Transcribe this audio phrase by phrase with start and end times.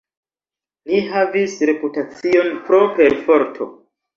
[0.91, 3.73] Li havis reputacion pro perforto.